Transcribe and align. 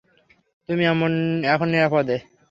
তুমি 0.69 0.83
এখন 1.47 1.67
নিরাপদে। 1.71 2.17